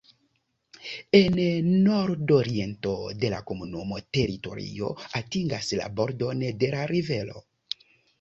En 1.17 1.35
nordoriento 1.87 2.93
la 3.33 3.41
komunuma 3.51 3.99
teritorio 4.19 4.89
atingas 5.21 5.69
la 5.81 5.91
bordon 6.01 6.43
de 6.65 6.71
la 6.73 6.81
rivero. 6.93 7.45